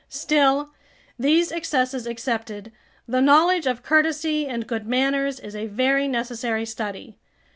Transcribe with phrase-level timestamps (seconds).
[0.09, 0.71] Still,
[1.19, 2.71] these excesses excepted,
[3.07, 7.19] the knowledge of courtesy and good manners is a very necessary study.